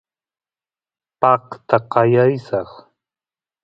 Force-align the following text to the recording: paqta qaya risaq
paqta 1.19 1.77
qaya 1.91 2.23
risaq 2.27 2.69